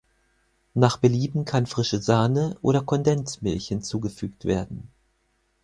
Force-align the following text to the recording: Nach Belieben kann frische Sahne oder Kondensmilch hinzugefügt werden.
Nach 0.73 0.97
Belieben 0.97 1.45
kann 1.45 1.67
frische 1.67 1.99
Sahne 2.01 2.57
oder 2.63 2.81
Kondensmilch 2.81 3.67
hinzugefügt 3.67 4.45
werden. 4.45 4.89